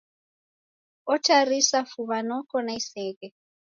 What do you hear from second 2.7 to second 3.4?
iseghe.